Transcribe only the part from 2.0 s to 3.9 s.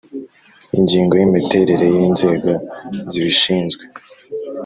inzego zibishinzwe.